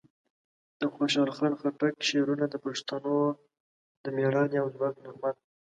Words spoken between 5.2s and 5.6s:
ده.